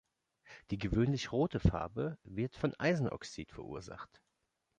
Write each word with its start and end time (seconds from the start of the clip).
Die 0.71 0.79
gewöhnlich 0.79 1.31
rote 1.31 1.59
Farbe 1.59 2.17
wird 2.23 2.55
von 2.55 2.73
Eisenoxid 2.79 3.51
verursacht. 3.51 4.19